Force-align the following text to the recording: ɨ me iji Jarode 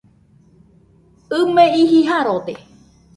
ɨ 1.37 1.39
me 1.53 1.63
iji 1.81 1.99
Jarode 2.07 2.53